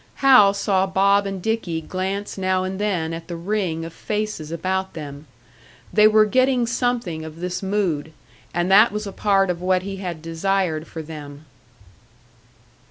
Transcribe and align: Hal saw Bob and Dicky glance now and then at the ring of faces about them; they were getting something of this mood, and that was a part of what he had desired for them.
Hal 0.15 0.55
saw 0.55 0.87
Bob 0.87 1.27
and 1.27 1.39
Dicky 1.43 1.79
glance 1.79 2.35
now 2.35 2.63
and 2.63 2.79
then 2.79 3.13
at 3.13 3.27
the 3.27 3.35
ring 3.35 3.85
of 3.85 3.93
faces 3.93 4.51
about 4.51 4.95
them; 4.95 5.27
they 5.93 6.07
were 6.07 6.25
getting 6.25 6.65
something 6.65 7.23
of 7.23 7.39
this 7.39 7.61
mood, 7.61 8.11
and 8.51 8.71
that 8.71 8.91
was 8.91 9.05
a 9.05 9.11
part 9.11 9.51
of 9.51 9.61
what 9.61 9.83
he 9.83 9.97
had 9.97 10.23
desired 10.23 10.87
for 10.87 11.03
them. 11.03 11.45